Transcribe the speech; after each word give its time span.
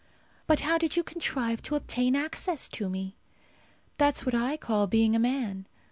But 0.47 0.61
how 0.61 0.79
did 0.79 0.95
you 0.95 1.03
contrive 1.03 1.61
to 1.61 1.75
obtain 1.75 2.15
access 2.15 2.67
to 2.69 2.89
me? 2.89 3.17
That's 3.99 4.25
what 4.25 4.33
I 4.33 4.57
call 4.57 4.87
being 4.87 5.15
a 5.15 5.19
man. 5.19 5.67